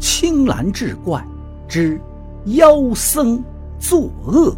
[0.00, 1.22] 青蓝志怪
[1.68, 2.00] 之
[2.46, 3.44] 妖僧
[3.78, 4.56] 作恶。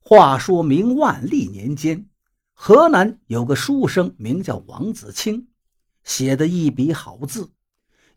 [0.00, 2.06] 话说明万历年间，
[2.54, 5.48] 河南有个书生名叫王子清，
[6.02, 7.50] 写的一笔好字，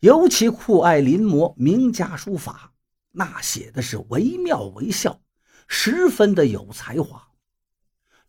[0.00, 2.72] 尤其酷爱临摹名家书法，
[3.12, 5.20] 那写的是惟妙惟肖，
[5.68, 7.22] 十分的有才华。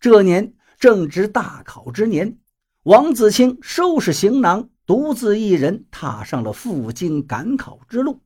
[0.02, 0.54] 这年。
[0.80, 2.38] 正值大考之年，
[2.84, 8.22] 王子清收拾行囊，独自一人踏上了赴京赶考之路。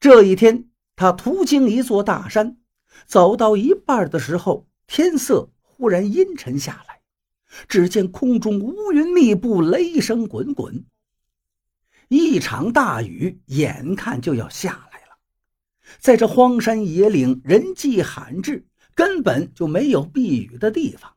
[0.00, 2.56] 这一天，他途经一座大山，
[3.04, 7.02] 走到一半的时候，天色忽然阴沉下来，
[7.68, 10.86] 只见空中乌云密布，雷声滚滚，
[12.08, 15.18] 一场大雨眼看就要下来了。
[15.98, 21.14] 在这荒山野岭，人迹罕至，根本就没有避雨的地方。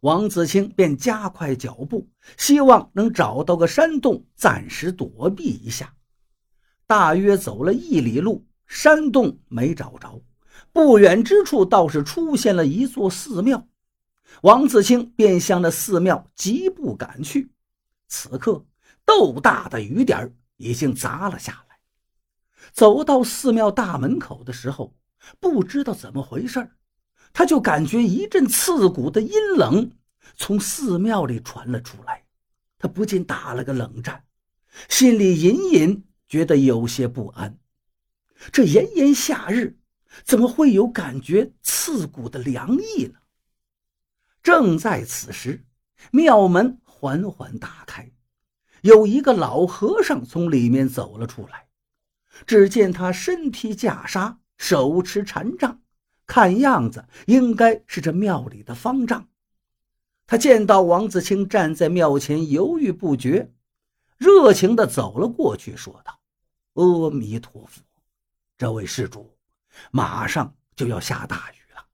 [0.00, 5.94] 王子清便加快脚步，希望能找到个山洞，暂时躲避一下。
[6.86, 10.22] 大约走了一里路，山洞没找着，
[10.72, 13.66] 不远之处倒是出现了一座寺庙。
[14.42, 17.52] 王子清便向那寺庙疾步赶去。
[18.08, 18.64] 此刻，
[19.04, 21.76] 豆大的雨点已经砸了下来。
[22.72, 24.94] 走到寺庙大门口的时候，
[25.38, 26.70] 不知道怎么回事
[27.32, 29.90] 他就感觉一阵刺骨的阴冷
[30.36, 32.24] 从寺庙里传了出来，
[32.78, 34.24] 他不禁打了个冷战，
[34.88, 37.58] 心里隐隐觉得有些不安。
[38.52, 39.78] 这炎炎夏日，
[40.24, 43.18] 怎么会有感觉刺骨的凉意呢？
[44.42, 45.64] 正在此时，
[46.10, 48.10] 庙门缓缓打开，
[48.82, 51.68] 有一个老和尚从里面走了出来。
[52.46, 55.79] 只见他身披袈裟，手持禅杖。
[56.30, 59.26] 看样子应该是这庙里的方丈。
[60.28, 63.52] 他见到王子清站在庙前犹豫不决，
[64.16, 66.20] 热情地走了过去，说道
[66.74, 67.82] ：“阿弥陀佛，
[68.56, 69.36] 这位施主，
[69.90, 71.84] 马上就要下大雨了，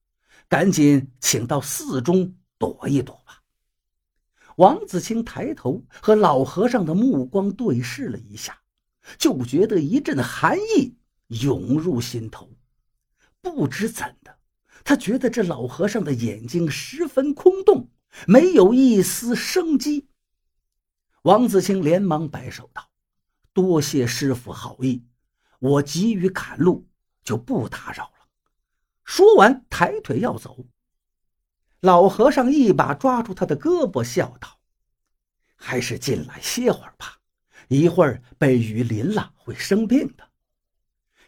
[0.49, 3.43] 赶紧请到寺中躲一躲吧。”
[4.57, 8.59] 王子清抬头和老和尚的目光对视了一下，
[9.17, 10.95] 就觉得一阵寒意
[11.29, 12.51] 涌入心头。
[13.51, 14.39] 不知怎的，
[14.85, 17.91] 他觉得这老和尚的眼睛十分空洞，
[18.27, 20.09] 没有一丝生机。
[21.23, 22.91] 王子清连忙摆手道
[23.53, 25.05] ：“多谢师傅好意，
[25.59, 26.87] 我急于赶路，
[27.25, 28.29] 就不打扰了。”
[29.05, 30.67] 说完，抬腿要走。
[31.81, 34.61] 老和尚一把抓住他的胳膊，笑道
[35.57, 37.19] ：“还是进来歇会儿吧，
[37.69, 40.29] 一会儿被雨淋了会生病的。”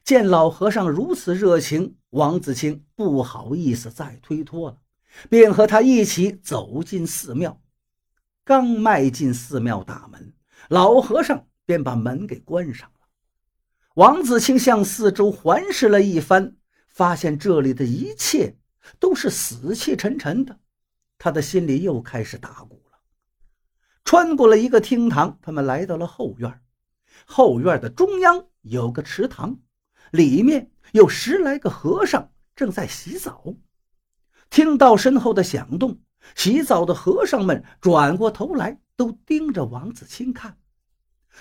[0.02, 4.78] 见老和尚如此热情，王子清不好意思再推脱了，
[5.28, 7.60] 便和他一起走进寺庙。
[8.44, 10.32] 刚迈进寺庙大门，
[10.68, 13.06] 老和尚便把门给关上了。
[13.94, 16.56] 王子清向四周环视了一番，
[16.88, 18.56] 发现这里的一切
[18.98, 20.58] 都是死气沉沉的，
[21.18, 22.98] 他的心里又开始打鼓了。
[24.02, 26.62] 穿过了一个厅堂，他们来到了后院。
[27.26, 29.58] 后院的中央有个池塘。
[30.12, 33.54] 里面有十来个和尚正在洗澡，
[34.50, 36.00] 听到身后的响动，
[36.34, 40.56] 洗澡的和尚们转过头来，都盯着王子清看。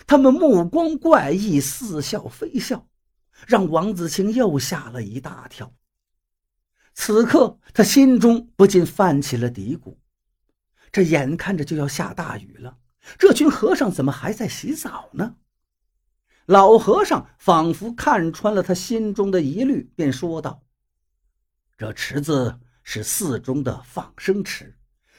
[0.06, 2.88] 他们目光怪异，似笑非笑，
[3.48, 5.74] 让王子清又吓了一大跳。
[6.94, 9.98] 此刻他心中不禁泛起了嘀咕：
[10.92, 12.78] 这眼看着就要下大雨了，
[13.18, 15.36] 这群和尚怎么还在洗澡呢？
[16.48, 20.64] 老和尚仿佛看穿了他心中的疑虑，便说道
[21.78, 24.74] ：“这池子是寺中的放生池，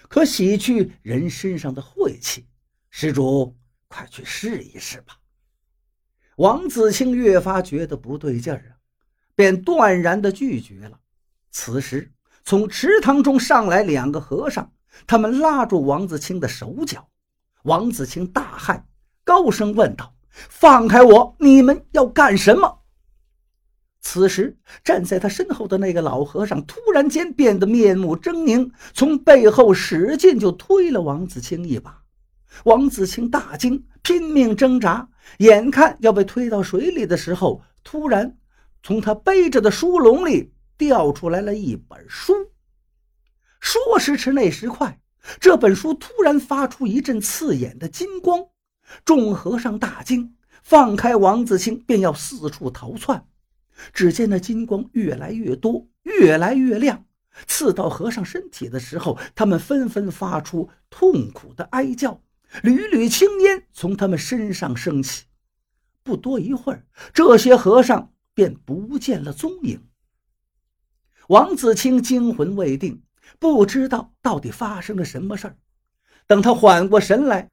[0.09, 2.49] 可洗去人身上的晦气。
[2.89, 3.55] 施主，
[3.89, 5.19] 快去试一试吧。”
[6.37, 8.81] 王子清越发觉得不对劲儿啊，
[9.35, 10.99] 便断然的拒绝了。
[11.51, 12.11] 此时，
[12.43, 14.73] 从池塘中上来两个和尚，
[15.07, 17.07] 他们拉住王子清的手脚。
[17.65, 18.83] 王子清大骇，
[19.25, 20.15] 高声问道。
[20.49, 21.37] 放开我！
[21.39, 22.79] 你们要干什么？
[24.01, 32.03] 此时，站在他身后的那个老和尚突然间变得面目狰狞，从背后使劲就推了王子清一把。
[32.65, 35.09] 王子清大惊，拼命挣扎，
[35.39, 38.39] 眼看要被推到水里的时候，突然
[38.83, 42.33] 从他背着的书笼里掉出来了一本书。
[43.61, 44.99] 说时迟，那时快，
[45.41, 48.47] 这本书突然发出一阵刺眼的金光。
[49.05, 53.27] 众和尚大惊，放开王子清，便要四处逃窜。
[53.93, 57.05] 只见那金光越来越多，越来越亮，
[57.47, 62.21] 刺到和尚身体的时候，他们纷纷发出痛苦的哀叫，
[62.63, 65.27] 缕缕青烟从他们身上升起。
[66.03, 69.87] 不多一会儿，这些和尚便不见了踪影。
[71.29, 73.03] 王子清惊魂未定，
[73.39, 75.57] 不知道到底发生了什么事儿。
[76.27, 77.51] 等他缓过神来，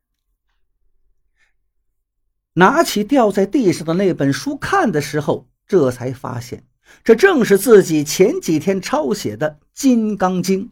[2.57, 6.63] 拿起掉在地上的那本书看的时候，这才发现。
[7.03, 10.67] 这正是自己前几天抄写的《金刚经》。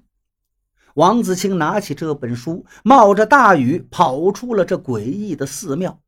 [0.94, 6.00] 王子清拿起这本书，冒着大雨跑出了这诡异的寺庙。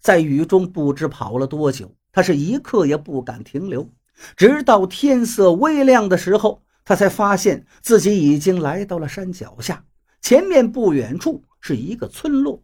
[0.00, 3.90] 在雨中不知跑了多久，他是一刻也不敢停留。
[4.34, 9.84] 直到天色微亮的时候，他才发现自己已经来到了山脚下。
[10.22, 12.62] 前面不远处是一个村落。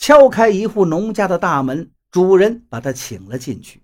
[0.00, 3.82] 敲开一户农家的大门，主人把他请了进去。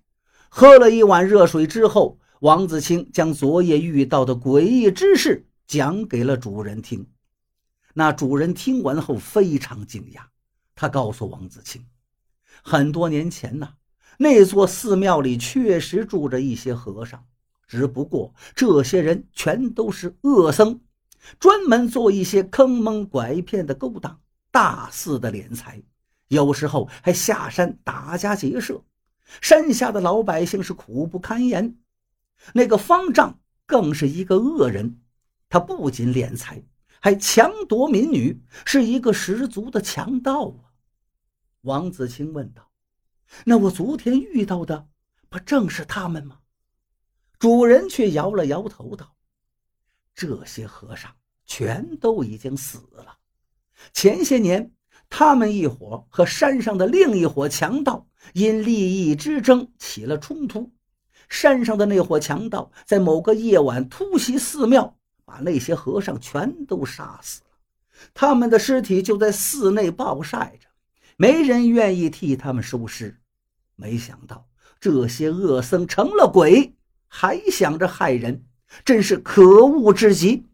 [0.49, 7.07] 喝了一碗热水之后，王子清将昨夜遇到的诡异之事讲给了主人听。
[7.93, 10.21] 那主人听完后非常惊讶，
[10.73, 11.85] 他告诉王子清，
[12.63, 13.69] 很多年前呢，
[14.17, 17.23] 那座寺庙里确实住着一些和尚，
[17.67, 20.81] 只不过这些人全都是恶僧，
[21.39, 25.79] 专门做一些坑蒙拐骗的勾当，大肆的敛财，
[26.27, 28.83] 有时候还下山打家劫舍。
[29.41, 31.77] 山下的老百姓是苦不堪言，
[32.53, 35.01] 那个方丈更是一个恶人，
[35.49, 36.63] 他不仅敛财，
[37.01, 40.71] 还强夺民女，是一个十足的强盗啊！
[41.63, 42.71] 王子清问道
[43.43, 44.87] ：“那我昨天遇到的，
[45.27, 46.39] 不正是他们吗？”
[47.37, 49.13] 主人却摇了摇头道
[50.15, 51.13] ：“这些和尚
[51.45, 53.17] 全都已经死了，
[53.91, 54.71] 前些年……”
[55.09, 60.71] 他们一伙和山上的另一伙强盗因利益之争起了冲突，
[61.29, 64.95] 山上的那伙强盗在某个夜晚突袭寺庙，
[65.25, 67.47] 把那些和尚全都杀死了。
[68.13, 70.67] 他们的尸体就在寺内暴晒着，
[71.15, 73.19] 没人愿意替他们收尸。
[73.75, 74.47] 没想到
[74.79, 76.75] 这些恶僧成了鬼，
[77.07, 78.45] 还想着害人，
[78.85, 80.45] 真是可恶至极。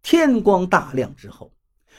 [0.00, 1.52] 天光大亮之后。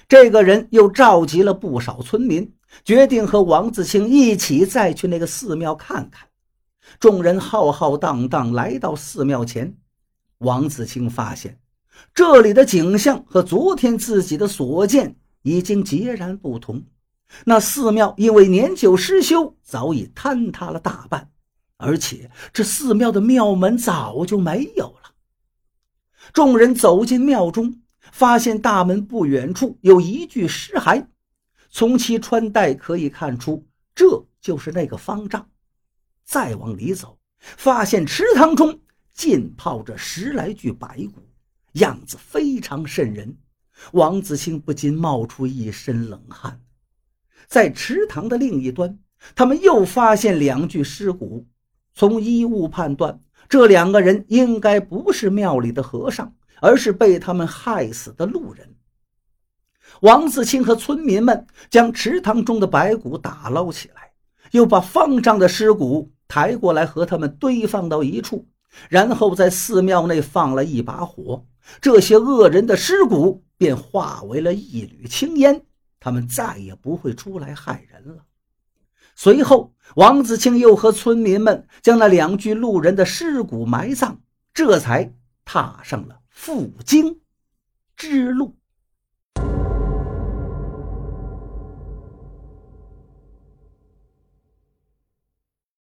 [0.07, 2.53] 这个人又召集了不少村民，
[2.83, 6.27] 决定和王子清一起再去那个寺庙看看。
[6.99, 9.77] 众人浩浩荡荡来到寺庙前，
[10.39, 11.59] 王子清发现
[12.13, 16.83] 这里的景象和昨天自己的所见已经截然不同。
[17.45, 21.29] 那寺庙因为年久失修，早已坍塌了大半，
[21.77, 25.11] 而且这寺庙的庙门早就没有了。
[26.33, 27.80] 众人走进庙中。
[28.11, 31.07] 发现大门不远处有一具尸骸，
[31.69, 33.65] 从其穿戴可以看出，
[33.95, 35.49] 这就是那个方丈。
[36.23, 38.79] 再往里走，发现池塘中
[39.13, 41.27] 浸泡着十来具白骨，
[41.73, 43.37] 样子非常瘆人。
[43.93, 46.61] 王子清不禁冒出一身冷汗。
[47.47, 48.99] 在池塘的另一端，
[49.33, 51.47] 他们又发现两具尸骨，
[51.93, 53.19] 从衣物判断，
[53.49, 56.35] 这两个人应该不是庙里的和尚。
[56.61, 58.73] 而是被他们害死的路人。
[59.99, 64.11] 王自清和村民们将池塘中的白骨打捞起来，
[64.51, 68.47] 又把方丈的尸骨抬过来和他们堆放到一处，
[68.87, 71.45] 然后在寺庙内放了一把火，
[71.81, 75.65] 这些恶人的尸骨便化为了一缕青烟，
[75.99, 78.23] 他们再也不会出来害人了。
[79.13, 84.21] 随后，王自清又和村民们将那两具路人的尸骨埋葬，
[84.53, 86.20] 这才踏上了。
[86.43, 87.21] 赴京
[87.95, 88.57] 之路。